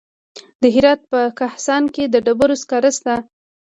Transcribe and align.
د 0.61 0.63
هرات 0.75 1.01
په 1.11 1.19
کهسان 1.39 1.83
کې 1.95 2.03
د 2.07 2.15
ډبرو 2.25 2.55
سکاره 2.61 2.91
شته. 2.97 3.15